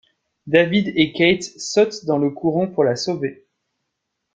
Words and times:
David 0.47 0.93
et 0.95 1.13
Kate 1.13 1.43
sautent 1.43 2.05
dans 2.07 2.17
le 2.17 2.31
courant 2.31 2.65
pour 2.65 2.83
la 2.83 2.95
sauver. 2.95 3.45